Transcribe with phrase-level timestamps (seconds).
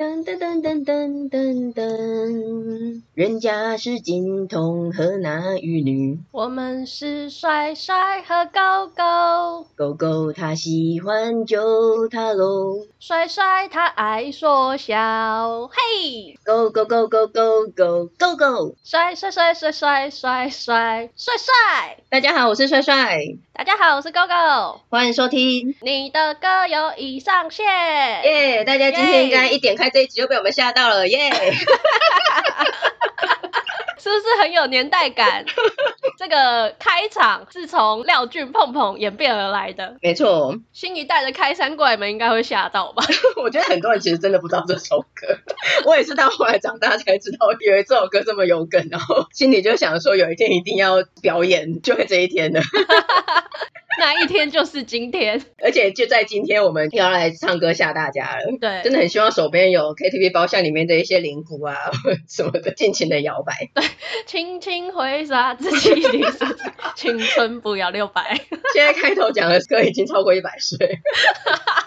[0.00, 9.66] 噔噔噔噔噔噔噔，人家是金童和那玉女，我们是帅帅和狗狗。
[9.76, 15.68] 狗狗它喜欢就它喽，帅帅他爱说笑。
[15.70, 21.98] 嘿，狗狗狗狗狗狗狗狗，帅帅帅帅帅帅帅帅帅。
[22.08, 23.18] 大家好，我是帅帅。
[23.52, 24.80] 大家好，我是狗狗。
[24.88, 27.66] 欢迎收听你的歌友已上线。
[28.24, 28.64] 耶！
[28.64, 29.89] 大家今天应该一点开。
[29.90, 31.54] 这一集就被我们吓到了，耶、yeah!
[34.02, 35.44] 是不是很有年代感？
[36.16, 40.54] 这个开场是从廖俊碰碰演变而来的，没错。
[40.72, 43.04] 新一代的开山怪们应该会吓到吧？
[43.36, 45.38] 我觉得很多人其实真的不知道这首歌，
[45.84, 52.62] 我也是到后来长大才知道，以为这首歌这么有梗，然后心里就想说，有一天一定要表演，就会这一天了。
[53.98, 58.40] 那一天就是今天，而且就在今天，我们要来唱歌吓大家了。
[58.60, 61.74] 对，真的很希望手边有 KTV 包厢里面的一些灵鼓啊
[62.28, 63.68] 什么的，尽情的摇摆。
[63.74, 63.84] 对，
[64.26, 66.32] 轻轻挥洒自己的
[66.94, 68.40] 青春，不要六百。
[68.72, 70.78] 现在开头讲的歌已经超过一百岁。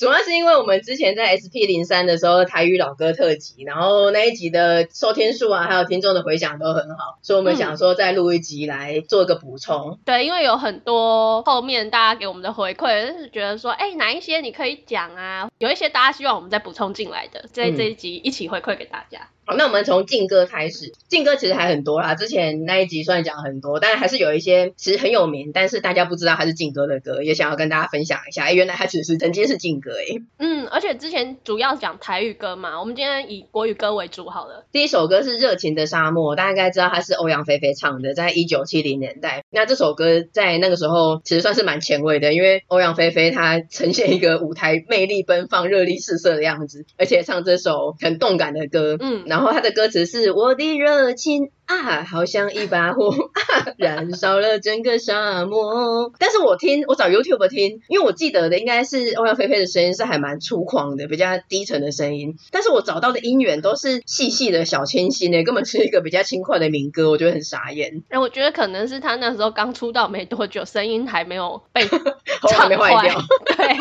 [0.00, 9.90] 主要是因为我们之前在 SP 零三的时候台语老歌特辑，然后那一集的收听数啊，还有听众的回响都很好，所以我们想说再录一集来做个补充。
[9.90, 9.98] 嗯。
[10.06, 15.50] 对，因为有很多后面大家给我们的回馈，就是觉得说，哎，哪一些你可以讲啊？
[15.58, 19.28] 有一些大家希望我们再补充进来的，在这一集一起回馈给大家。
[19.50, 20.92] 好，那我们从劲歌开始。
[21.08, 28.44] 劲歌其实还很多啦，之前那一集算讲很多，但还是有一些其实很有名，但是大家不知道他是劲歌的歌，也想要跟大家分享一下。
[28.44, 30.22] 哎，原来他其实曾经是劲歌哎。
[30.38, 34.66] 嗯，而且之前主要讲台语歌嘛，我们今天以国语歌为主好了。
[34.70, 39.42] 第一首歌是《热情的沙漠》，大家应该知道他是欧阳菲菲唱的，在一九七零年代。
[39.50, 48.96] 那这首歌在那个时候其实算是蛮前卫的，因为欧阳菲菲她呈现一个舞台魅力奔放、热力四射的样子，而且唱这首很动感的歌。
[49.00, 50.32] 嗯，然后他的歌词是。
[50.32, 56.12] 我的热情啊，好像一把火啊，燃烧了整个沙漠。
[56.18, 62.36] 但是我听，我找 YouTube 听，因为我记得的应该是欧阳菲菲的声音是还蛮粗犷的，比较低沉的声音。
[62.50, 68.02] 但是我找到的音源都是细细的小清新的，根本是一个比较轻快的民歌，我觉得很傻眼。
[68.08, 71.82] 哎，我觉得可能是他那时候刚出道没多久，声音还没有被
[72.48, 73.20] 唱坏掉。
[73.46, 73.76] 对。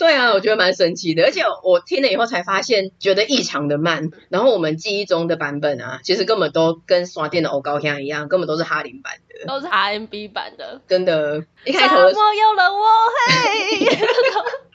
[0.00, 4.08] 对啊，我觉得蛮神奇的，而且我听了以后才发现，觉得异常的慢。
[4.30, 10.80] 然后我们记忆中的版本啊，其实根本都跟刷电的欧高香一样，根本都是哈林版的，都是 R&B 版的。
[10.88, 12.14] 真的，一开头的。
[12.14, 12.86] 沙漠有了我，
[13.28, 13.98] 嘿，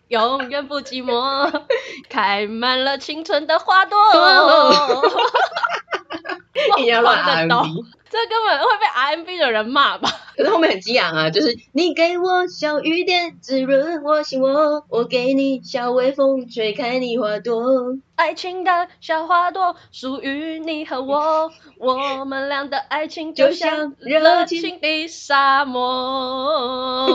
[0.09, 1.63] 永远不寂寞，
[2.07, 3.97] 开满了青春的花朵。
[6.77, 7.83] 你要乱 R&B。
[8.11, 10.07] 这根本会被 R&B 的人骂吧？
[10.35, 27.07] 可是后面很激昂啊，就是你给我小雨点滋润我心窝，我给你小微风吹开你花朵，爱情的小花朵属于你和我，我们俩的爱情就像热情的沙漠，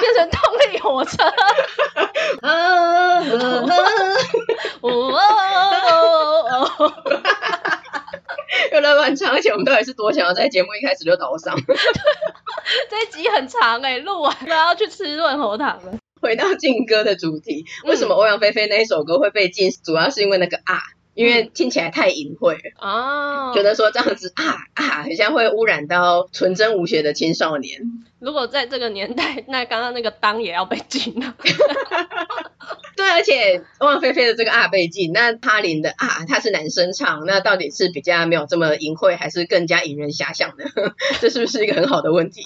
[0.00, 0.40] 变成动
[0.72, 1.16] 力火车。
[8.72, 11.56] 又来乱唱，而且我们到底是多想要在节目一开始就倒上？
[12.90, 15.98] 这一集很长哎、欸，录完都要去吃润喉糖了。
[16.20, 19.70] 回到劲歌的主题，为什么欧阳菲菲那一首歌会被禁？
[19.70, 20.80] 主要是因为那个啊，
[21.14, 27.80] 因为听起来太隐晦了哦， 觉得说这样子啊啊，很像会污染到纯真无邪的青少年。
[28.18, 31.34] 如果在这个年代，那刚刚那个当也要被禁了。
[32.96, 40.64] 对，而且汪菲菲的这个啊被禁，那哈林的啊他是男生唱，那到底是比较没有这么淫秽，还是更加引人遐想呢？
[41.20, 42.42] 这是不是一个很好的问题？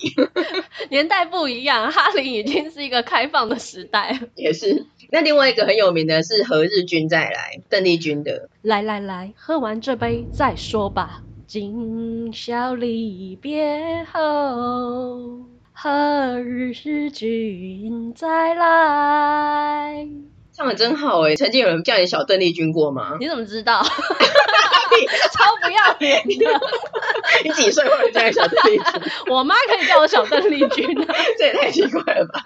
[0.90, 4.20] 年代不一样，哈林已经是一个开放的时代。
[4.34, 4.86] 也是。
[5.12, 8.48] 那另外一个很有名的是何日君再来，邓丽君的。
[8.62, 11.22] 来来来，喝完这杯再说吧。
[11.46, 15.40] 今宵离别后，
[15.82, 20.06] 何日是君再来？
[20.52, 21.34] 唱的真好哎！
[21.36, 23.16] 曾经有人叫你小邓丽君过吗？
[23.18, 23.80] 你怎么知道？
[25.32, 26.60] 超不要脸的！
[27.44, 28.84] 你几岁会叫你小邓丽君？
[29.32, 32.42] 我妈可以叫我小邓丽君啊， 这也太奇怪了吧！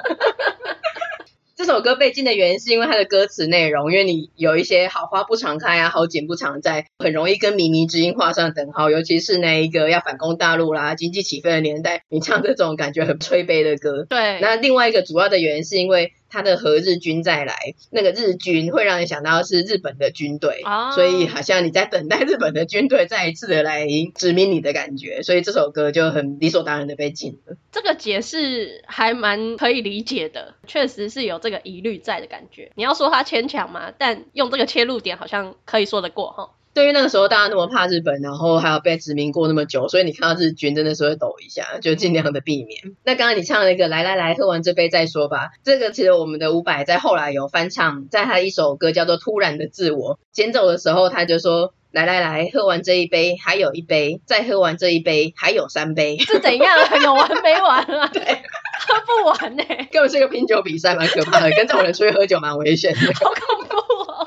[1.57, 8.91] 这首歌被禁的原因是因为它的歌词内容，因为你有一些好花不常开啊，好景不常在，很容易跟靡靡之音画上等号。
[8.91, 14.05] 尤其是那一个要反攻大陆啦、经济起飞的年代，你唱这种感觉很催悲的歌。
[14.09, 14.41] 对。
[14.41, 27.57] 那另外一个主要的原因是因为他的和日军再来，那个日军会让人想到是日本的军队，哦、所以好像你在等待日本的军队再一次的来殖民你的感觉，所以这首歌就很理所当然的被禁了。
[27.71, 32.73] 这个解释还蛮可以理解的，确实是有这个疑虑在的感觉。
[32.75, 36.51] 你要说他牵强嘛，但用这个切入点好像可以说得过哈。
[36.75, 42.81] 对于那个时候大家那么怕日本，然后还要被殖民过那么久，所以你看到日军真的是会抖一下，就尽量的避免。
[43.05, 45.51] 那刚刚你唱了一个来来来，喝完这杯再说吧。
[45.63, 56.77] 这个其实我们的伍佰在后来有翻唱，在他一首歌叫做《突然的自我》捡走的时候，他就说来来来，喝完这一杯还有一杯，再喝完这一杯还有三杯，是怎样？
[57.01, 58.09] 有完没完啊？
[58.13, 63.01] 对，喝不完呢、欸，根本是一个拼酒比赛，蛮可怕的，跟这种人出去喝酒蛮危险的。
[63.15, 63.84] 好恐怖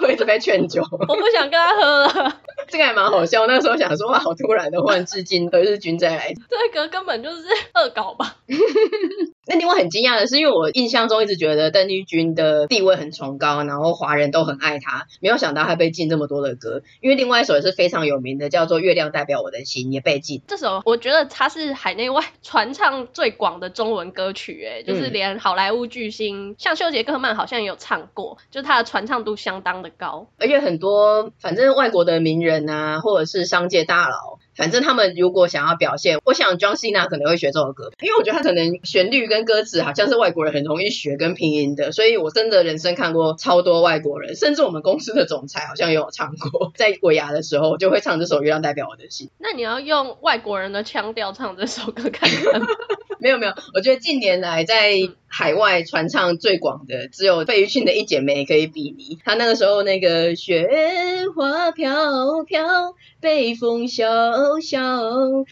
[0.08, 2.42] 会一直被劝酒，我不想跟他喝了。
[2.68, 7.44] 这个还蛮好笑，那时候想说哇，好突然的，忽然致敬和日军再来，这个根本就是
[7.74, 8.38] 恶搞吧。
[9.50, 16.82] 那另外很惊讶的是，因为我印象中一直觉得邓丽君的地位很崇高，然后华人都很爱她，没有想到她被禁这么多的歌。
[17.00, 20.42] 因为另外一首也是非常有名的，叫做《月亮代表我的心》，也被禁。
[20.48, 30.28] 这首我觉得它是海内外传唱最广的中文歌曲，哎，就是连好莱坞巨星、嗯、像休杰克曼好像也有唱过，就是它的传唱度相当的高。
[30.40, 34.40] 而且很多反正外国的名人啊，或者是商界大佬。
[34.56, 49.28] 反正他们如果想要表现，我想 John Cena 可能会学这首歌，因为我觉得他可能旋律跟歌词好像是外国人很容易学跟拼音的，所以我真的人生看过超多外国人，甚至我们公司的总裁好像也有唱过，在尾牙的时候就会唱这首《月亮代表我的心》。
[49.38, 52.62] 那你要用外国人的腔调唱这首歌看看？
[53.20, 54.94] 没有没有，我觉得近年来在
[55.30, 59.20] 海外传唱最广的，只有费玉清的一剪梅可以比拟。
[59.26, 60.68] 他那个时候那个雪
[61.36, 64.06] 花飘飘，北风萧
[64.62, 64.80] 萧，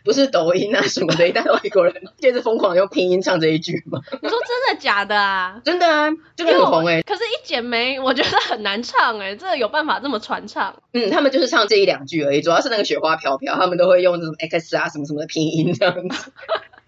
[0.03, 3.99] 不是抖音啊什么的，一代外国人就是疯狂用拼音唱这一句吗？
[4.21, 5.59] 你说真的假的啊？
[5.65, 7.01] 真的啊，这个很红哎、欸。
[7.03, 10.73] 可是，一剪梅我觉得很难唱哎、欸，这个有办法这么传唱？
[10.93, 16.31] 嗯，他们就是唱这一两句而已，主要是那个雪花飘飘，他们都会用这种 X 啊什么什么的拼音这样子。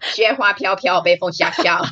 [0.00, 1.82] 雪花飘飘，北风萧萧。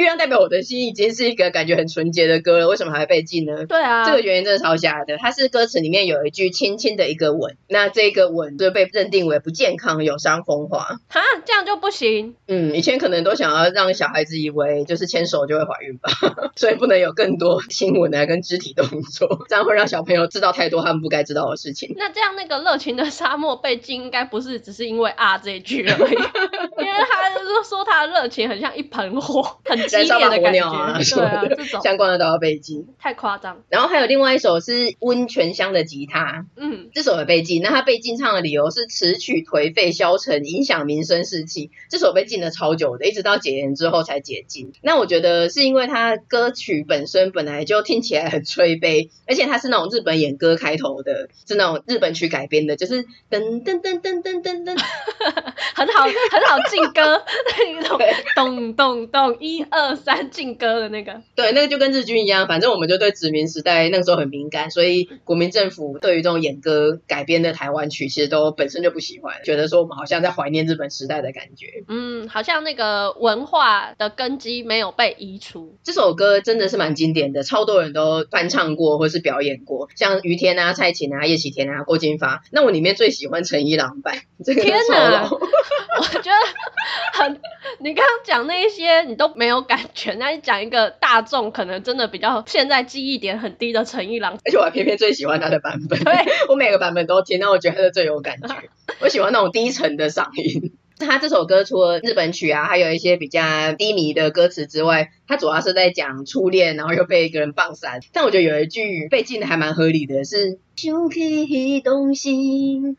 [0.00, 3.66] 月亮代表我的心已经是一个感觉很纯洁的歌了，为什么还会被禁呢？
[3.66, 5.18] 对啊，这个原因真的超瞎的。
[5.18, 11.00] 它是歌词里面有一句轻轻的一个吻，那这个吻就被认定为不健康、有伤风化。
[11.08, 12.34] 哈，这样就不行。
[12.48, 16.10] 嗯，以前可能都想要让小孩子以为就是牵手就会怀孕吧，
[16.56, 21.94] 所以不能有更多亲吻啊跟肢体动作，这样会让小朋友知道太多他们不该知道的事情。
[21.98, 26.12] 那这样那个热情的沙漠被禁，应该不是只是因为啊这一句而已，
[26.80, 29.89] 因为他就是说他的热情很像一盆火，很。
[29.90, 33.62] 燃烧吧火鸟啊，对啊，这种相关的都要被禁，太夸张。
[33.68, 37.62] 然后还有另外一首是温泉乡的吉他，嗯，这首也被禁。
[37.62, 41.70] 那他被禁唱的理由是词曲颓废消沉，影响民生士气。
[41.88, 44.72] 这首被禁了超久的，一直到解严之后才解禁。
[44.82, 54.78] 那我觉得是因为他歌曲本身本来就听起来很催悲，而且它是那种日本演歌开头的，是那种日本曲改编的，就是噔噔噔噔噔噔噔，
[55.74, 57.22] 很好很好进歌
[57.58, 57.98] 那种
[58.34, 59.64] 咚咚咚一。
[59.70, 71.84] 二三进歌的那个，对，那个就跟日军一样，反正我们就对殖民时代那个时候很敏感，所以国民政府对于这种演歌改编的台湾曲，其实都本身就不喜欢，觉得说我们好像在怀念日本时代的感觉。
[71.88, 75.76] 嗯，好像那个文化的根基没有被移除。
[75.84, 82.42] 这首歌真的是蛮经典的，超多人都翻唱过或是表演过，像于天啊、蔡琴啊、叶启田啊、郭金发。
[82.50, 87.40] 那我里面最喜欢陈一郎版，这个天哪，我觉得很，
[87.78, 89.59] 你刚刚讲那一些你都没有。
[89.62, 95.98] 感觉，那你讲一个大众可能真的比较现在记忆点很低的陈一郎，而且我还偏偏最喜欢他的版本。
[96.02, 96.14] 对，
[96.48, 98.54] 我每个版本都听，那我觉得最有感觉。
[99.00, 100.72] 我喜欢那种低沉的嗓音。
[100.98, 108.00] 他这首歌除了日本曲啊，还有一些比较低迷的歌词之外，他主要是在讲初恋，然后又被一个人放闪。
[108.12, 110.58] 但我觉得有一句被禁的还蛮合理的是。
[110.80, 112.30] 想起彼当时，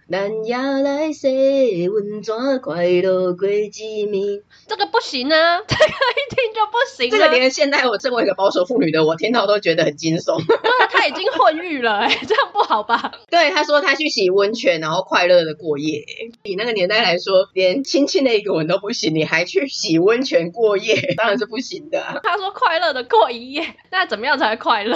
[0.08, 4.44] 咱也来洗，温泉快乐过一暝。
[4.68, 7.10] 这个不行啊， 这个一听就不行。
[7.10, 10.46] 这个连现在我身为一个保守妇女的我听到都觉得很惊悚。
[10.46, 10.56] 对，
[10.92, 13.14] 他已经混浴了，哎， 这样不好吧？
[13.32, 16.06] 对，他说他去洗温泉，然后快乐的过夜。
[16.44, 22.20] 以那个年代来说，连亲亲的一个吻都不行，你还去洗温泉过夜， 当然是不行的啊。
[22.22, 24.96] 他说快乐的过一夜，那怎么样才快乐？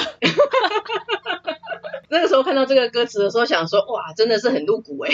[2.08, 5.10] 那个时候看到这个歌词的时候，想说哇，真的是很露骨哎，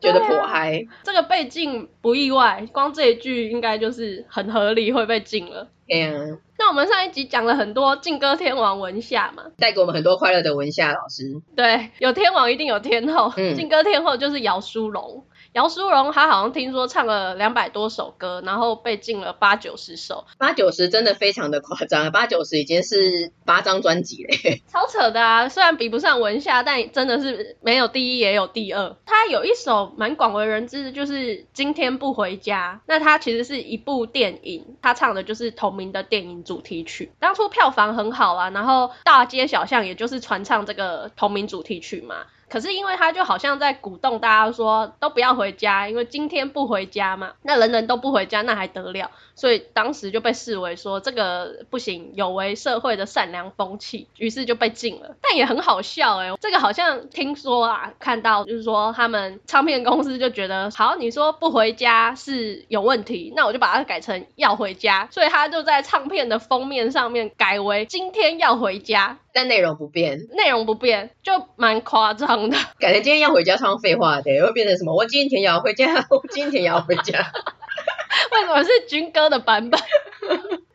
[0.00, 0.82] 觉得颇嗨。
[1.02, 5.68] 这个被禁不意外，光这一句应该就是很合理会被禁了。
[5.86, 6.12] 对呀。
[6.58, 11.42] 那我们上一集讲了很多劲歌天王文夏嘛，带给我们很多快乐的文夏老师。
[11.56, 15.24] 对，有天王一定有天后，嗯，劲歌天后就是姚苏蓉。
[15.52, 25.48] 姚淑蓉她好像听说唱了两百多首歌，然后被禁了八九十首，八九十真的非常的夸张，八九十已经是八张专辑嘞， 超扯的啊！
[25.48, 28.96] 虽然比不上文夏，但真的是没有第一也有第二。
[29.04, 42.24] 他有一首蛮广为人知的，就是《今天不回家》，那它其实是一部电影，他唱的就是同名的电影主题曲，当初票房很好啊，然后大街小巷也就是传唱这个同名主题曲嘛。
[42.52, 49.10] 可是因为他就好像在鼓动大家说都不要回家，因为今天不回家嘛，那人人都不回家，那还得了？
[49.34, 55.16] 所以当时就被视为说这个不行，有违社会的善良风气，于是就被禁了。
[55.22, 69.16] 但也很好笑哎、欸，这个好像听说啊，看到就是说他们唱片公司就觉得，好，你说不回家是有问题，那我就把它改成要回家，所以他就在唱片的封面上面改为今天要回家。
[69.32, 72.56] 但内容不变，内容不变，就蛮夸张的。
[72.78, 74.94] 感觉今天要回家唱废话的，会变成什么？
[74.94, 77.18] 我今天也要回家， 我今天也要回家。
[78.32, 79.80] 为什么是军歌的版本？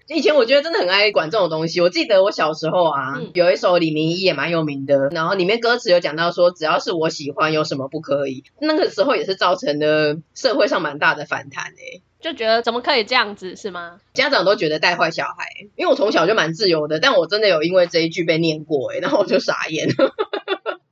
[0.08, 1.82] 以前我觉得真的很爱管这种东西。
[1.82, 8.44] 我记得我小时候啊，嗯、有一首李明一也蛮有名的，然后里面歌词有讲到说，只要是我喜欢，有什么不可以？
[8.60, 12.02] 那个时候也是造成了社会上蛮大的反弹诶、欸。
[12.28, 14.02] 就觉得怎么可以这样子是吗？
[14.14, 19.88] 家长都觉得带坏小孩，因为我从小就蛮自由的，但我真的有因为这一句被念过、然后我就傻眼。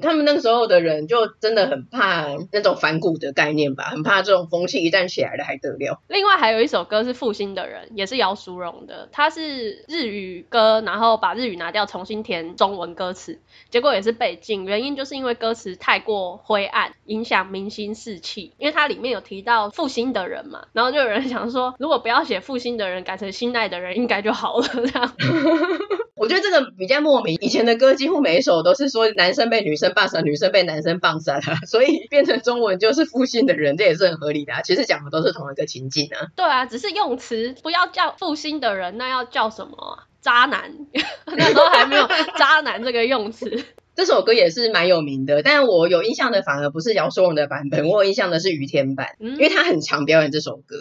[0.05, 5.99] 他们那个时候的人就真的很怕那种反骨的概念吧，很怕这种风气一旦起来了还得了。
[6.07, 18.53] 另外还有一首歌是负心的人，也是姚淑荣的，它是日语歌，然后把日语拿掉，重新填中文歌词，结果也是被禁，原因就是因为歌词太过灰暗，影响明星士气。
[18.57, 25.13] 因为它里面有提到负心的人嘛，然后就有人想说，如果不要写负心的人，改成心爱的人，应该就好了这样。
[26.15, 34.61] 我觉得这个比较莫名，以前的歌几乎每一首都是说男生被女生棒杀，女生被男生棒杀，所以变成中文就是负心的人，这也是很合理的啊。
[34.61, 36.27] 其实讲的都是同一个情境啊。
[36.35, 40.05] 对啊，只是用词不要叫负心的人，那要叫什么啊？
[40.21, 40.71] 渣男。
[41.25, 43.65] 那时候还没有渣男这个用词。
[43.95, 50.75] 这首歌也是蛮有名的，但我有印象的反而不是姚苏荣的版本，我有印象的是于天版，嗯，因为他很常表演这首歌。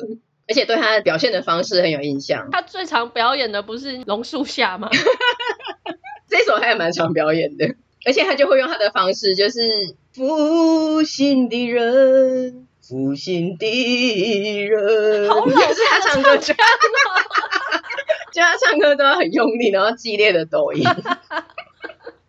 [0.47, 2.50] 而且对他的表现的方式很有印象。
[2.52, 4.90] 他最常表演的不是榕树下吗？
[6.28, 15.28] 这首他也蛮常表演的，而且他就会用他的方式，就是负心的人，负心的人。
[15.28, 16.58] 好冷，是他唱歌这样
[18.32, 20.82] 就他唱歌都要很用力，然后激烈的抖音。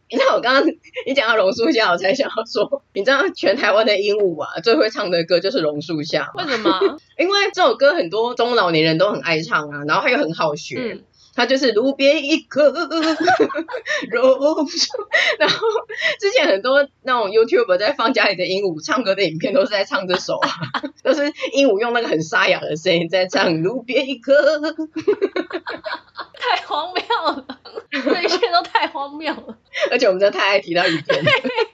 [0.08, 0.66] 你知道我刚刚
[1.08, 6.32] 你讲到榕树下，我才想要说，你知道全台湾的鹦鹉啊，最会唱的歌就是榕树下。
[6.36, 6.80] 为什么？
[7.18, 10.78] 因为这首歌很多中老年人都很爱唱啊，然后它又很好学。
[10.80, 11.04] 嗯
[11.36, 12.72] 他就是路边一棵
[14.10, 14.88] 榕树，
[15.38, 15.68] 然后
[16.20, 20.50] 之前很多那种 YouTuber 在放家里的鹦鹉唱歌的影片，都是在唱这首啊，
[21.04, 24.34] 都是鹦鹉用那个很沙哑的声音在唱路边一棵，
[26.40, 27.46] 太荒谬了，
[27.92, 29.58] 这一切都太荒谬了，
[29.92, 31.22] 而且我们真的太爱提到雨天。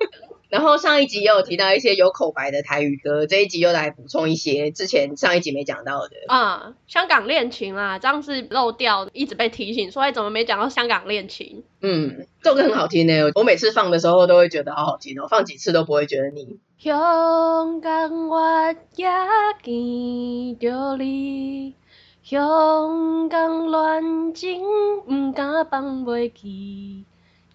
[0.51, 6.17] 然后上一集也有提到一些有口白的台语歌，这一集又来补充一些之前上一集没讲到的。
[6.27, 11.63] 啊、嗯，香港恋情啦，这样是漏掉，一直被提醒说，哎，怎么没讲到香港恋情？
[11.81, 16.59] 嗯，这首歌很好听呢，我每次放的时候都会觉得好好听哦，放几次都不会觉得腻。
[16.77, 21.75] 香港我也见着你，
[22.23, 24.61] 香港恋情
[25.07, 27.05] 不敢放袂记。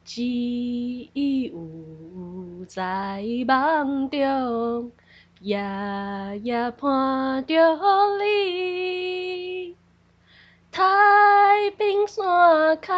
[0.06, 1.50] 只有
[2.68, 4.92] 在梦中，
[5.40, 5.58] 夜
[6.44, 7.76] 夜盼着
[8.22, 9.74] 你。
[10.70, 10.84] 太
[11.76, 12.94] 平山脚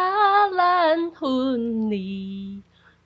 [0.55, 2.61] 咱分离，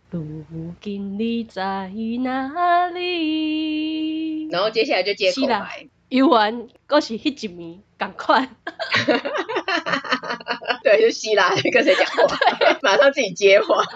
[0.10, 0.44] 如
[0.82, 1.90] 今你在
[2.24, 4.50] 哪里？
[4.50, 5.88] 然后接下来就接口白。
[6.10, 8.50] 游玩，还是迄一暝，赶快。
[10.84, 12.38] 对，就希拉跟谁讲话，
[12.82, 13.84] 马上自己接话。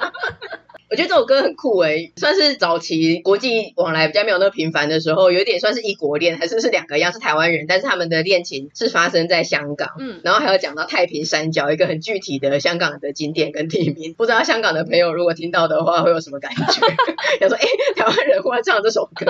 [0.89, 9.89] 我觉得这首歌很酷诶，算是早期国际往来比较没有那么频繁的时候，有点算是异国恋，还是是两个一样是台湾人，但是他们的恋情是发生在香港。
[10.00, 16.63] 嗯，然后还有讲到太平山脚一个很具体的香港的景点跟地名，不知道香港的朋友如果听到的话会有什么感觉？
[17.42, 17.66] 想说，哎，
[17.98, 19.25] 台湾人忽然唱这首歌，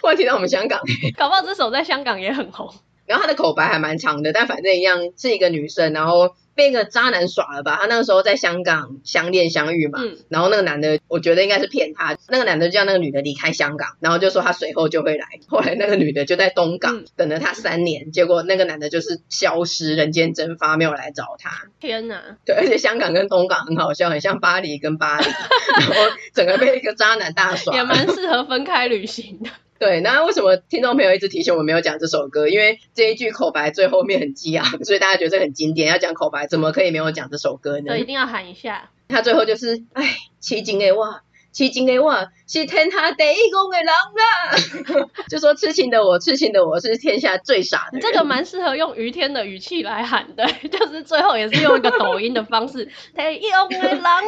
[0.00, 0.80] 忽然提到我们香港，
[1.18, 2.72] 搞不好这首在香港也很红。
[3.12, 6.34] 然后他的口白还蛮长的，但反正一样是一个女生，然后。
[6.54, 7.78] 被一个渣男耍了吧？
[7.80, 12.18] 他那个时候在香港相恋相遇嘛，嗯、然后那个男的，我觉得应该是骗他。
[12.28, 15.26] 那个男的就叫那个女的离开香港，然后就说他随后就会来。
[15.48, 21.68] 后来那个女的就在东港、嗯、等了他三年，结果那个男的就是消失，人间蒸发，没有来找他。
[21.80, 22.20] 天哪！
[22.44, 29.48] 对，而且香港跟东港很好笑，很像巴黎跟巴黎，然后整个被一个渣男大 耍，也蛮适合分开旅行的。
[29.82, 32.46] 对，那为什么听众朋友一直提醒我没有讲这首歌？
[32.46, 35.88] 因为这一句口白最后面很激昂，所以大家觉得这很经典。
[35.88, 37.86] 要讲口白，怎么可以没有讲这首歌呢？
[37.88, 38.90] 对，一定要喊一下。
[39.08, 41.20] 他最后就是，哎，痴情的我，
[41.52, 45.10] 痴情的我是天下第一公的人啦。
[45.28, 48.00] 就说痴情的我，痴情的我是天下最傻的人。
[48.00, 54.20] 这个蛮适合用于天的语气来喊的， 就是最后也是用一个抖音的方式，第一公的人啦。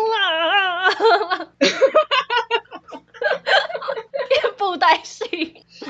[4.59, 5.25] 布袋戏，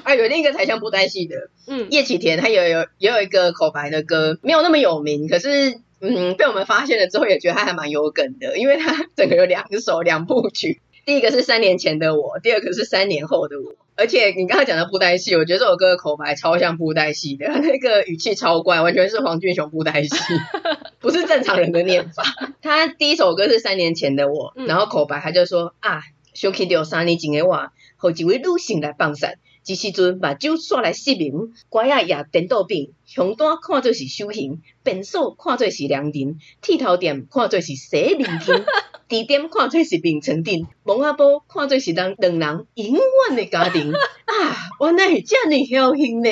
[0.02, 1.36] 啊，有另一个才像布袋戏的，
[1.66, 20.10] 嗯，叶启田他也有也有一个口白的歌，没有那么有名，可是嗯，被我们发现了之后，也觉得他还蛮有梗的，因为他整个有两首两部曲，第一个是三年前的我，第二个是三年后的我，而且你刚才讲的布袋戏，我觉得这首歌的口白超像布袋戏的，他那个语气超怪，完全是黄俊雄布袋戏，
[21.00, 22.22] 不是正常人的念法。
[22.60, 26.02] 他第一首歌是三年前的我，然后口白他就说啊，
[26.34, 27.70] 想起掉三年前的我。
[28.04, 38.62] 和一位女性来放散，这时阵目睭煞来失明，乖仔也颠倒病，香单看做是修行，便所看做是良人，剃头店看做是洗面巾，
[39.08, 43.90] 地点看做是眠床顶，蒙阿波看做是人两人永远的家庭。
[43.96, 46.30] 啊，原来是这么侥幸呢！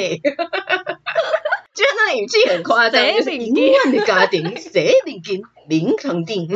[1.72, 6.50] 就那语气很夸张，就是永远的家庭，洗面巾，眠床顶。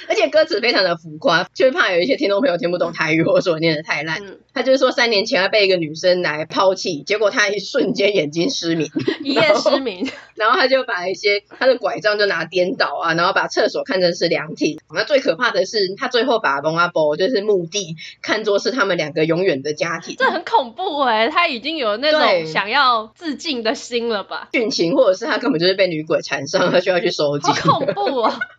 [0.08, 4.22] 而且歌词非常的浮夸，就是怕有一些听众朋友听不懂台语，或者念的太烂。
[4.24, 8.90] 嗯、他就是说三年前他被一个女生来抛弃，结果他一瞬间眼睛失明，
[9.22, 10.08] 一夜失明。
[10.34, 14.78] 然后 他就把一些他的拐杖就拿颠倒啊，然后把厕所看成是凉亭。
[14.94, 20.16] 那最可怕的是，他最后把蒙阿波就是墓地看作是他们两个永远的家庭。
[20.18, 24.48] 这很恐怖哎、欸，他已经有那种想要自尽的心了吧？
[24.52, 27.50] 殉情，或者是他根本就是被女鬼缠上，他需要去收集。
[27.52, 28.32] 好恐怖哦！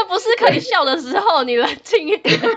[0.00, 2.40] 这不是可以笑的时候，你冷静一点。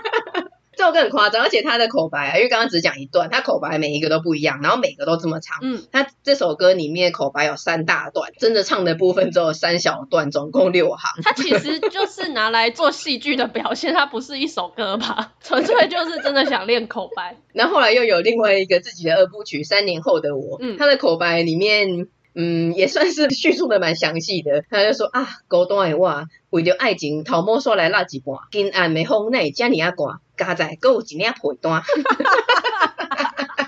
[0.76, 5.58] 这首歌很夸张，而且他的口白啊，因为刚刚只讲一段，他口白每一个都不一样，然后每个都这么长。
[5.62, 11.22] 嗯，他这首歌里面口白有三大段，真的唱的部分只有三小段，总共六行。
[11.22, 15.34] 他其实就是拿来做戏剧的表现，他不是一首歌吧？
[15.44, 17.36] 纯粹就是真的想练口白。
[17.52, 22.08] 然后后来又有另外一个自己的二部曲《三年后的我》，嗯，他的口白里面。
[22.34, 24.64] 嗯，也算是叙述的蛮详细的。
[24.68, 31.82] 他就说啊，孤单的话为了爱情，头毛刷来那一半，今暗的风奈遮尔啊寒，加在还有一领被单。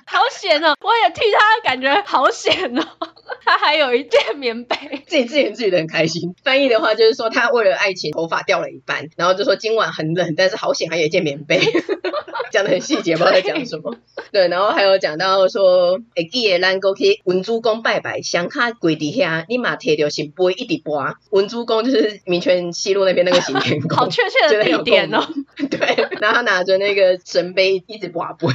[0.09, 0.75] 好险哦！
[0.81, 2.83] 我也替他感觉好险哦。
[3.47, 6.35] 他还有一件棉被， 自己自言自语的很开心。
[6.43, 11.61] 翻译的话就是说，他为了爱情，头发掉了一半，然后就说今晚很冷，但是好险还有一件棉被。
[12.53, 13.97] 讲的很细节，不知道在讲什么。
[14.33, 21.15] 对，然后还有讲到说，会记得咱过去文珠公拜拜，香卡跪底下，你嘛提着行杯一直拔。
[21.31, 25.27] 文珠公就是民权西路那边那个行天宫，好确切的地点哦。
[25.71, 25.79] 对，
[26.21, 28.47] 然后他拿着那个神杯一直拔杯，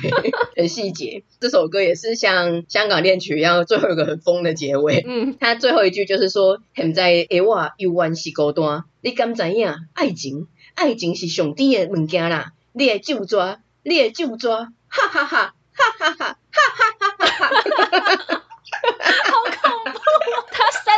[0.55, 1.23] 很细节。
[1.39, 4.80] 这首歌也是像香港恋曲一样，最后有个很疯的结尾。
[4.89, 9.73] 嗯，他最后一句就是说，现在的我犹原是孤单，你敢知影？
[9.93, 13.59] 爱情，爱情是上帝的物件啦，你的手抓。
[13.83, 15.55] 猎就抓，哈哈哈，哈。
[15.73, 16.37] 哈哈，哈。
[16.51, 17.25] 哈哈哈。
[17.27, 19.30] 哈哈，好恐怖！
[19.30, 19.30] 他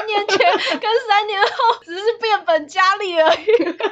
[0.04, 0.38] 三年前
[0.80, 1.50] 跟三年后
[1.84, 3.38] 只是变本加厉而已，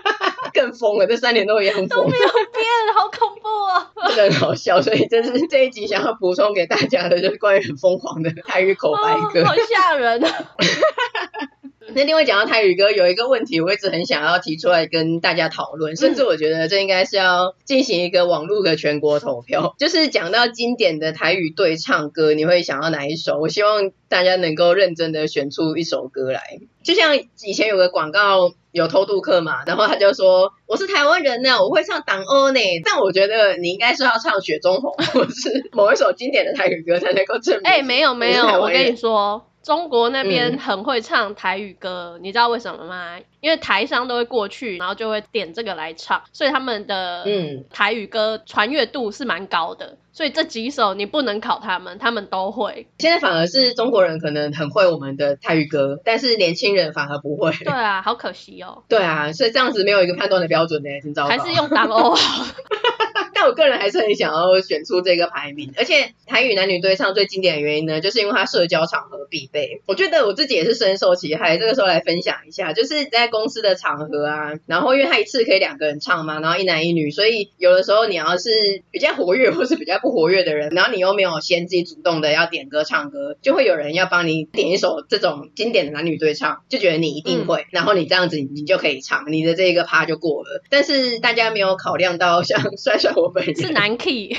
[0.53, 1.07] 更疯了。
[1.07, 3.91] 这三年都一样疯，都没有变，好恐怖啊！
[4.09, 10.29] 真的很好笑，所以这是这一集想要补充给大家的，就是关于很疯狂的 台语口白歌，哦、好吓人啊！
[11.93, 23.39] 那另外讲到台语歌，有一个问题我一直很想要提出来跟大家讨论，甚至我觉得这应该是要进行一个网络的全国投票，就是讲到经典的台语对唱歌，你会想要哪一首？
[23.39, 26.41] 我希望大家能够认真的选出一首歌来。
[26.83, 37.63] 就像以前有个广告有偷渡客嘛，然后他就说我是台湾人呢，我会唱党欧呢，但我觉得你应该是要唱雪中红或是某一首经典的台语歌才能够证明。
[37.63, 39.45] 哎，没有没有，我跟你说。
[39.63, 43.17] 中国那边很会唱台语歌，嗯、你知道为什么吗？
[43.41, 49.97] 因为台商都会过去，然后就会点这个来唱，所以他们的嗯台语歌传阅度是蛮高的。
[50.13, 52.87] 所以这几首你不能考他们，他们都会。
[52.99, 57.51] 现在反而是中国人可能很会我们的泰语歌，但是年轻人反而不会。
[57.63, 58.83] 对啊，好可惜哦。
[58.89, 61.29] 对啊，所以这样子没有一个判断的标准呢，挺糟糕。
[61.29, 62.45] 还是用党欧好。
[63.41, 69.81] 但我个人还是很想要选出这个排名，而且台语男女对唱最经典的原因呢，就是因为它社交场合必备。
[69.87, 78.51] 我觉得我自己也是深受其害，这个时候来分享一下，就是在公司的场合啊，然后因为他一次可以两个人唱嘛，然后一男一女，所以有的时候你要是
[78.91, 90.61] 比较活跃或是比较不活跃的人，然后你又没有先自己主动的要点歌唱歌，就会有人要帮你点一首这种经典的男女对唱，就觉得你一定会，嗯、然后你这样子你就可以唱，你的这个趴就过了。
[90.69, 93.30] 但是大家没有考量到像 帅帅我。
[93.31, 94.37] 本人，是男 key。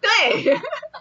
[0.00, 0.58] 对。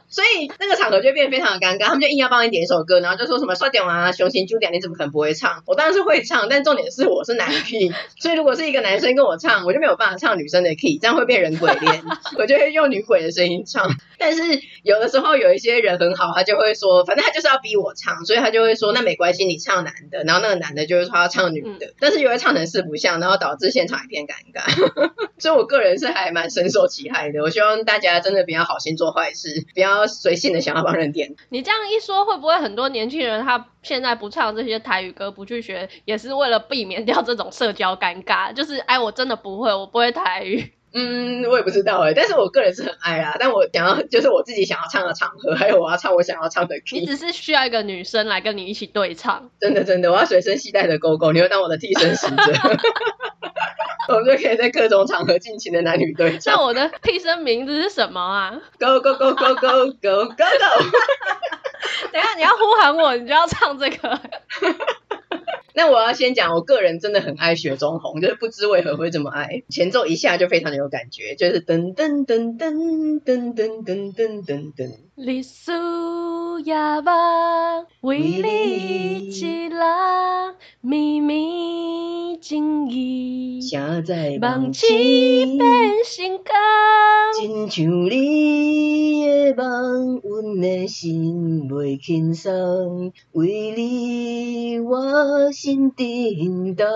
[0.09, 5.63] 所以那个场合就变得非常的尴尬，他们就硬要帮你点一首歌，然后就说什么刷点啊，雄心九点，你怎么可能不会唱？
[5.65, 12.03] 我当然是会唱，但重点是我是男 key， 所以如果是一个男生跟我唱，我就没有办法唱女生的 key，这样会变人鬼恋，
[12.37, 13.89] 我就会用女鬼的声音唱。
[14.17, 14.41] 但是
[14.83, 25.09] 有的时候有一些人很好，他就会说，反正他就是要逼我唱，所以他就会说那没关系，你唱男的，然后那个男的就会说他要唱女的，但是又会唱成四不像，然后导致现场一片尴尬。
[25.39, 30.79] 所以我个人是还蛮深受其害的，我希望大家真的不要好心做坏事，不要随性的想要。
[30.89, 38.53] 帮人点，你这样一说，会不会很多年轻人他现在不唱这些台语歌，不去学，也是为了避免掉这种社交尴尬？
[38.53, 40.71] 就是哎，我真的不会，我不会台语。
[40.91, 43.35] 嗯，我也不知道哎，但是我个人是很爱啊。
[43.39, 47.01] 但我想要，就是我自己想要唱的场合，还有我要唱我想要唱的 key。
[47.01, 49.51] 你只是需要一个女生来跟你一起对唱。
[49.59, 52.35] 真的真的，我要随身携带的狗狗，你会当我的替身使者。
[54.09, 56.55] 我们就可以在各种场合尽情的男女对唱。
[56.55, 60.35] 那我的替身名字是什么啊？Go go go go go go go go！
[62.11, 64.19] 等下你要呼喊我，你就要唱这个。
[65.75, 69.63] 那我要先讲，我个人真的很爱雪中红，就是不知为何会这么爱。
[69.69, 74.89] 前奏一下就非常的有感觉，就是噔噔噔噔噔噔噔噔噔噔。
[76.59, 79.79] 历史也茫，为你一人，
[80.81, 85.69] 秘密情意，写在梦醒变
[86.03, 86.45] 成空，
[87.39, 96.87] 亲像你的梦，阮的心袂轻松，为你我心叮当。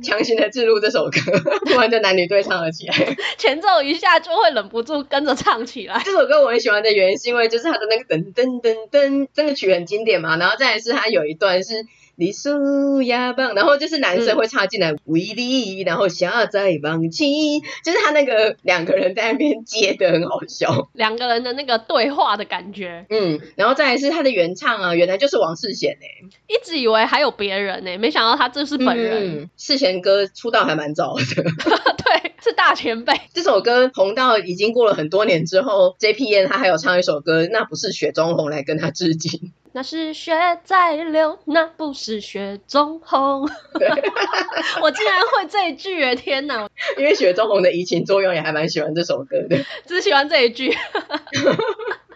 [0.00, 1.18] 强行的置入这首歌，
[1.66, 2.94] 突然就男女对唱了起来，
[3.36, 6.00] 前奏一下就会忍不住跟着唱起来。
[6.04, 11.86] 这首歌我很喜欢的原因是因为就是它的那个噔噔噔噔，这个曲很经典嘛，然后再来是它有一段是。
[12.22, 26.06] 你数呀棒，然后就是男生会插进来，为你，然后下载忘记，就是他那个两个人在那边接的很好笑，两个人的那个对话的感觉，嗯，然后再来是他的原唱啊，原来就是王世贤诶，
[26.46, 29.42] 一直以为还有别人呢，没想到他这是本人。
[29.42, 33.12] 嗯，识贤哥出道还蛮早的， 对，是大前辈。
[33.34, 39.52] 这首歌红到已经过了很多年之后，JPN 他还有唱一首歌，那不是雪中红来跟他致敬。
[39.74, 40.32] 那是血
[40.64, 43.42] 在流，那不是雪中红。
[44.82, 46.14] 我竟然会这一句耶！
[46.14, 46.68] 天哪！
[46.98, 49.56] 因为雪中红的移情作用也还蛮喜欢这首歌的，
[49.86, 50.76] 只喜欢这一句。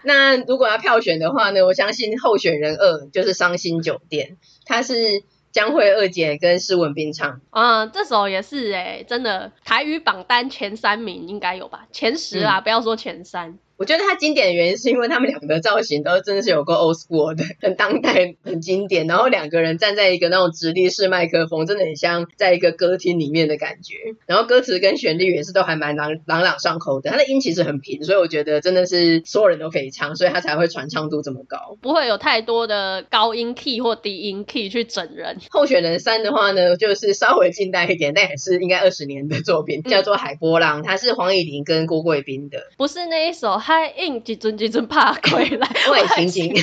[0.02, 1.64] 那如果要票选的话呢？
[1.64, 7.40] 我相信候选人二就是《伤心酒店》，它是江蕙二姐跟施文斌唱。
[7.50, 11.88] 嗯，这首也是哎，真的台语榜单前三名应该有吧？
[11.90, 13.58] 前十啊，嗯、不要说前三。
[13.76, 19.06] 我觉得它经典的原因是因为他们两个的造型都真的是有够 old school 的，很当代，很经典。
[19.06, 23.94] 然后两个人站在一个那种直立式麦克风，真的很像在一个歌厅里面的感觉。
[24.26, 27.10] 然后歌词跟旋律也是都还蛮朗朗朗上口的。
[27.10, 35.36] 它的音其实很平，所以我觉得真的是所有人都可以唱，所以它才会传唱度这么高，不会有太多的高音 key 或低音 key 去整人。
[35.50, 43.60] 候选人三的话呢，就是稍微近代一点，但也是应该二十年的作品，叫做《海波浪》，它是黄以玲跟郭贵宾的，不是那一首。
[43.66, 46.54] 还影一阵一阵拍过来，我心情。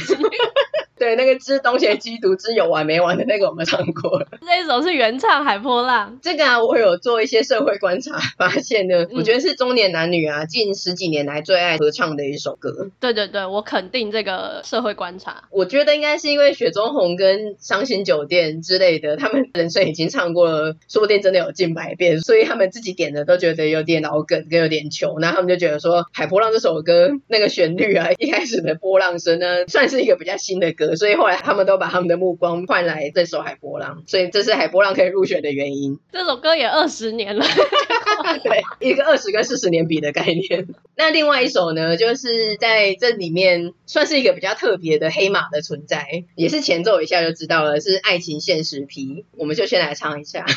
[0.98, 4.28] 对，那个知东邪西毒之有完没完的那个我们唱过了。
[4.42, 6.12] 这一首是原唱《海波浪》。
[6.22, 12.90] 这个啊，我有做一些社会观察，发现呢，我觉得是中年男女啊，近十几年来最爱合唱的一首歌。
[13.00, 15.44] 对对对，我肯定这个社会观察。
[15.50, 30.83] 我觉得应该是因为雪中红跟伤心酒店之类的，他们人生已经唱过了，说不定真的有近百遍，所以他们自己点的都觉得有点老梗跟有点穷，那他们就觉得说《海波浪》这首歌那个旋律啊，一开始的波浪声呢，算是一个比较新的歌。
[30.96, 36.00] 所以后来他们都把他们的目光换来这首《海波浪》，所以这是《海波浪》可以入选的原因。
[36.12, 37.46] 这首歌也二十年了，
[38.44, 40.68] 对，一个二十跟四十年比的概念。
[40.96, 49.06] 那另外一首呢，就是在这里面算是一个比较特别的黑马的存在，也是前奏一下就知道了，是《爱情现实皮》，
[49.38, 50.46] 我们就先来唱一下。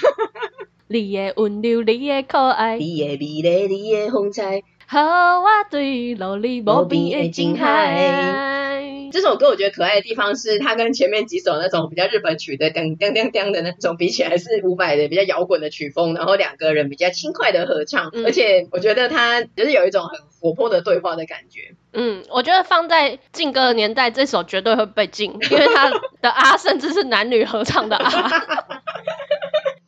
[0.88, 9.08] 你的温柔，你的可爱，你的美丽，你的风采，和我对老李无边的情海。
[9.10, 21.74] 这首歌我觉得可爱的地方是，它跟前面几首那种比较日本曲的噔噔噔噔的那种比起来，是伍佰的比较摇滚的曲风，然后两个人比较轻快的合唱，嗯、而且我觉得它就是有一种很活泼的对话的感觉。
[21.92, 28.30] 嗯，我觉得放在禁歌的年代，这首绝对会被禁，因为它的啊甚至是男女合唱的啊。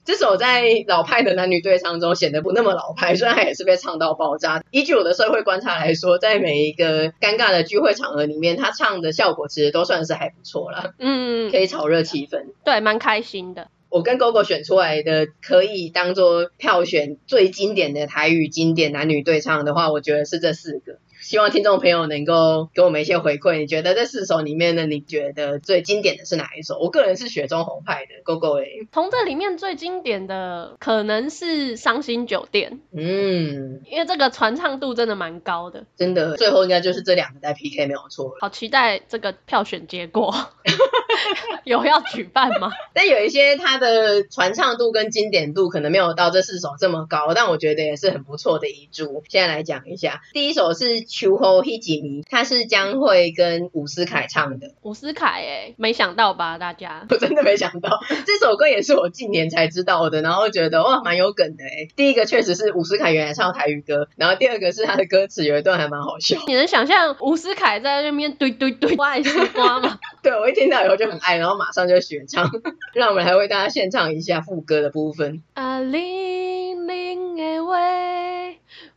[0.09, 4.65] 这首在老派的男女对唱中显得不那么老派，虽然它也是被唱到爆炸。
[4.71, 10.95] 依据我的社会观察来说，在每一个尴尬的聚会场合里面，他唱的效果其实都算是还不错啦。
[10.99, 12.47] 嗯，可以炒热气氛。
[12.65, 13.69] 对，蛮开心的。
[13.91, 20.97] 我跟 GoGo 选出来的可以当做票选最经典的台语经典男女对唱的话，我觉得是这四个。
[21.21, 23.59] 希望听众朋友能够给我们一些回馈。
[23.59, 26.79] 你觉得这四首里面呢，你觉得最经典的是哪一首？
[26.79, 28.87] 我个人是雪中红派的，GoGo 诶。
[28.93, 32.73] 从这里面最经典的可能是《伤心酒店》。
[32.93, 35.85] 嗯，因为这个传唱度真的蛮高的。
[35.97, 38.37] 真的，最后应该就是这两个在 PK 没有错。
[38.41, 40.35] 好期待这个票选结果。
[41.65, 42.71] 有要举办吗？
[42.95, 49.23] 但有一些它的传唱度跟经典度可能没有到这四首这么高，但我觉得也是很不错的一组。
[49.29, 51.08] 现在来讲一下，第一首是。
[51.09, 54.73] 秋后迄一暝，他是将会跟伍思凯唱的。
[54.83, 57.07] 伍思凯，哎，没想到吧，大家？
[57.11, 61.89] 我真的没想到， 这首歌也是我近年才知道的，然后觉得哇，蛮有梗的哎。
[61.97, 66.39] 第一个确实是伍思凯原来唱台语歌，然后第二个是他的歌词有一段还蛮好笑。
[66.47, 69.99] 你能想象伍思凯在那边堆堆堆，我爱西瓜吗？
[70.23, 72.51] 对，我一听到以后就很爱，然后马上就学唱。
[72.93, 75.43] 让我们来为大家献唱一下副歌的部分。
[75.55, 77.77] 啊，零零的话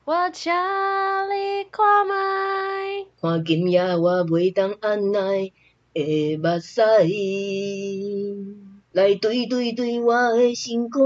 [0.05, 5.51] 我请你看卖，看今夜我袂当按捺
[5.93, 6.79] 的目屎，
[8.93, 11.01] 来对对对我的心肝。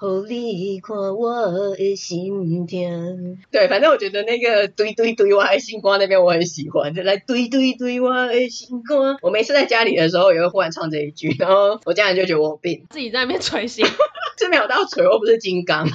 [0.00, 3.36] 好，你看我的心痛。
[3.50, 9.18] 对，反正我觉得那个堆堆堆我的心肝那边我很喜欢，就来堆堆堆我的心肝。
[9.20, 13.84] 我每次在家里的时候也会忽然唱这一句，然后我家人就觉得我有病，自己在那边捶心。
[14.38, 15.86] 这没有到捶，我不是金刚，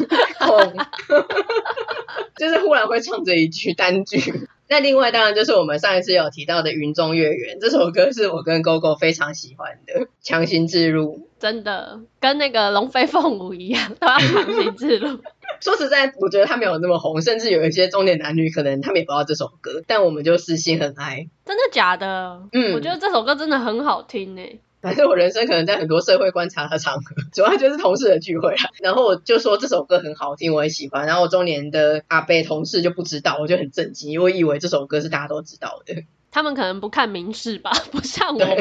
[2.37, 4.21] 就是忽然会唱这一句单句。
[4.67, 15.19] 那另外当然就是我们上一次有提到的《云中月圆》这首歌，是我跟 GoGo 非常喜欢的，强行置入，真的跟那个龙飞凤舞一样，都要长行置入。
[15.61, 21.27] 说实在，我觉得他没有那么红，甚至有一些中年男女可能他们也不知道这首歌，但我们就私心很爱。
[21.45, 22.41] 真的假的？
[22.51, 24.41] 嗯，我觉得这首歌真的很好听呢。
[24.81, 28.65] 反正我人生可能在很多社会观察的场合， 主要就是同事的聚会啊。
[28.81, 31.05] 然后我就说这首歌很好听，我很喜欢。
[31.05, 36.03] 然后我中年的阿贝同事就不知道，我就很震惊，因为我以为这首歌是大家都知道的。
[36.31, 38.57] 他们可能不看名士吧，不像我们。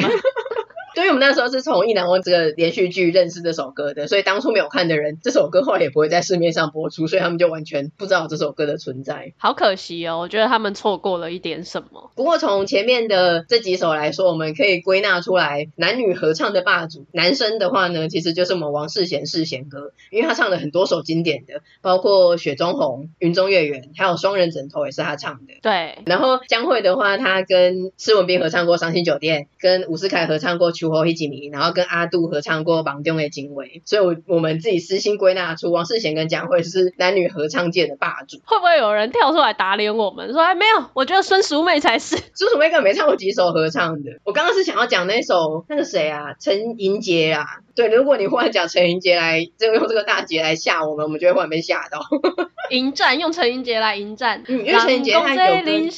[0.94, 9.32] 对于我们那时候是从《意难忘》这个连续剧认识这首歌的，所以当初没有看的人，这首歌后来也不会在市面上播出，所以他们就完全不知道这首歌的存在。
[9.36, 12.10] 好可惜哦，我觉得他们错过了一点什么。
[12.14, 17.06] 不过从前面的这几首来说，我们可以归纳出来男女合唱的霸主。
[17.12, 25.54] 男生的话呢，其实就是我们王世贤世贤哥，因为他唱了很多首经典的，包括《雪中红》《云中月圆》，还有《双人枕头》也是他唱的。
[25.60, 25.98] 对。
[26.06, 31.64] 然后江蕙的话，他跟施文彬合唱过《伤心酒店》，跟伍思凯合唱过《秋后迄一暝》，然后。
[31.64, 38.36] 然后跟阿杜合唱过《榜中的警卫》，所以我我们自己私心归纳出王世贤跟江蕙是男女合唱界的霸主。
[38.44, 40.84] 会不会有人跳出来打脸我们，说哎没有？
[40.92, 42.16] 我觉得孙淑妹才是。
[42.36, 44.10] 孙淑妹根本没唱过几首合唱的。
[44.24, 47.46] 我刚刚是想要讲那首那个谁啊，陈盈杰啊。
[47.74, 51.98] 对，如果你忽然讲陈盈洁来，就用这个大姐来吓我们，我们就会忽然被吓到。
[52.70, 54.44] 迎战，用陈盈洁来迎战。
[54.46, 55.88] 嗯，因为陈盈洁她有跟，对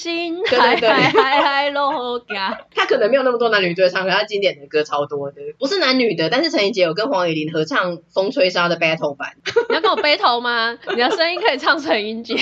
[0.46, 2.36] 对对，
[2.74, 5.36] 他可能没有那么多男女对唱，可他经典的歌超多的。
[5.58, 9.36] 不是男女的，但是陈怡杰有跟黄雨玲合唱《风吹沙》的 battle 版。
[9.68, 10.78] 你要跟我 battle 吗？
[10.94, 12.36] 你的声音可以唱陈怡杰。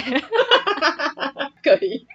[1.63, 2.07] 可以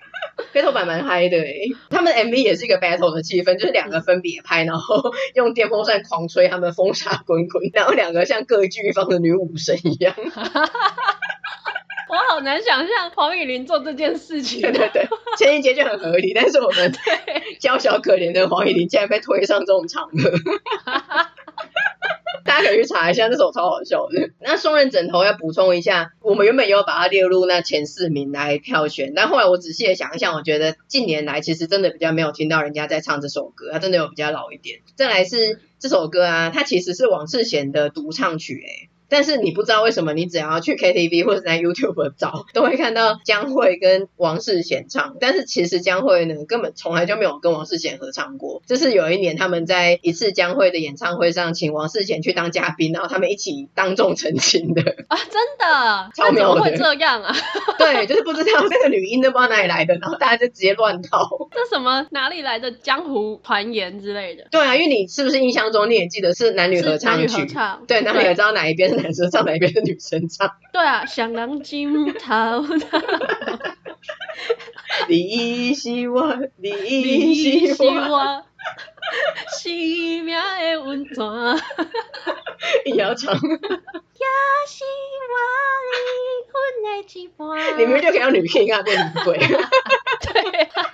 [0.54, 1.70] ，battle 版蛮嗨的诶。
[1.90, 10.16] 他们 MV 也是一个 battle 的气氛，就是两个分别拍，然后用电风扇狂吹，他们风沙滚滚，然后两个像各具一方的女武神一样。
[12.10, 14.62] 我好难想象黄雨玲做这件事情。
[14.62, 16.92] 对对对，陈盈洁就很合理，但是我们
[17.60, 20.32] 娇小可怜的黄雨玲竟然被推上这种场合。
[22.46, 24.32] 大家可以去查一下，那首超好笑的。
[24.40, 34.80] 那双人枕头要补充一下，我们原本有把它列入那前四名来票选，但后来我仔细的想一想，我觉得近年来其实真的比较没有听到人家在唱这首歌，它真的有比较老一点。
[34.96, 45.16] 再来是这首歌啊，它其实是王世贤的独唱曲诶、欸但是你不知道为什么，你只要去 KTV 或者在 YouTube 找， 都会看到江蕙跟王世贤唱。
[45.20, 48.62] 但是其实江蕙呢，根本从来就没有跟王世贤合唱过。
[48.68, 57.36] 就是有一年他们在一次江蕙的演唱会上，请王世贤去当嘉宾，然后他们一起当众澄清的 啊，真的，超妙的，怎么会这样啊？
[57.80, 61.28] 对，就是不知道那个女音都不知道哪里来的，然后大家就直接乱套。
[61.52, 64.46] 这什么哪里来的江湖传言之类的？
[64.52, 67.20] 对啊，因为你是不是印象中你也记得是男女合唱
[67.88, 68.99] 对，然后你也知道哪一边。
[69.02, 70.50] 男生唱哪一边是女生唱？
[70.74, 72.64] 对啊，想让金涛。
[75.08, 77.34] 你是我，你
[77.74, 78.44] 是我，
[79.58, 79.72] 生
[80.26, 81.16] 命的温泉。
[82.86, 83.34] 你要唱。
[83.34, 84.26] 也
[84.68, 84.84] 是
[85.30, 85.36] 我
[85.96, 85.98] 离
[86.52, 86.88] 婚的
[87.20, 87.78] 一半。
[87.78, 89.38] 你明明就可以让女性啊变女鬼。
[89.38, 90.92] 对啊。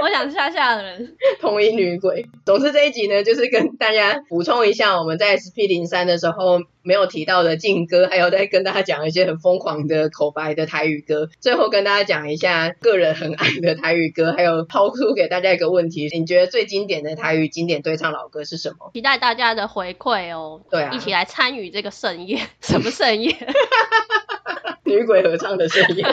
[0.00, 1.16] 我想吓吓人。
[1.40, 2.26] 同一女鬼。
[2.44, 11.28] 总之这一集呢，就是跟大家补充一下我们在 SP 零三的时候没有提到的劲歌，还有再跟大家讲一些很疯狂的口白的台语歌。
[11.40, 18.90] 最后跟大家讲一下个人很爱的台语歌，还有抛出给大家一个问题：你觉得最经典的台语经典对唱老歌是什么？
[18.94, 20.60] 期待大家的回馈哦。
[20.70, 22.46] 对啊，一起来参与这个盛宴。
[22.60, 23.34] 什么盛宴？
[24.84, 26.08] 女鬼合唱的盛宴。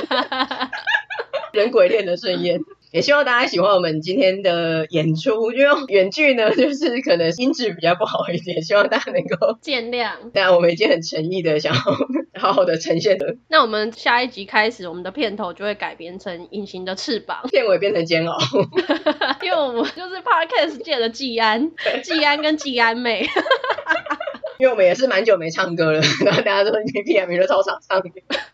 [1.53, 2.59] 人鬼恋的盛宴。
[2.95, 10.11] 也希望大家喜欢我们今天的演出，因为远距呢，就是可能音质比较不好一点，希望大家能够见谅。
[10.33, 11.81] 但我们已经很诚意的想要
[12.39, 13.35] 好好的呈现了。
[13.49, 18.37] 那我们下一集开始，我们的片头就会改编成隐形的翅膀，片尾变成煎熬，
[19.43, 23.27] 因为我们就是 Podcast 界的季安，季安跟季安妹。
[24.57, 28.01] 因为我们也是蛮久没唱歌了， 然后大家说你屁啊，明明超常唱。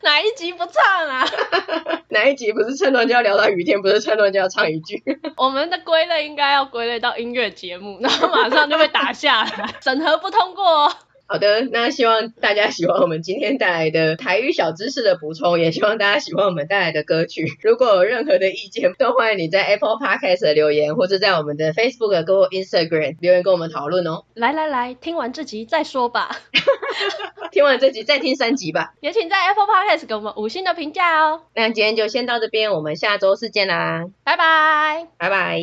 [0.04, 1.26] 哪一集不唱啊？
[2.10, 5.02] 哪一集不是趁乱就要聊到雨天，不是趁乱就要唱一句？
[5.38, 10.92] 我们的归类应该要归类到音乐节目，然后马上就被打下来，审核不通过。
[11.32, 17.46] 好的，那希望大家喜欢我们今天带来的台语小知识的补充，也希望大家喜欢我们带来的歌曲。
[17.64, 24.26] 如果有任何的意见，都欢迎你在 Apple Podcast 的留言，或者在我们的 Facebook 跟 Instagram 留言跟我们讨论哦。
[24.34, 26.38] 来来来，听完这集再说吧。
[27.54, 28.94] 听完这集再听三集吧。
[29.00, 31.44] 也请在 Apple Podcast 给我们五星的评价哦。
[31.56, 35.62] 那今天就先到这边，我们下周四见啦，拜拜，拜拜。